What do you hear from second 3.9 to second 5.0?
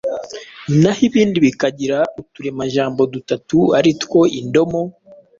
two indomo,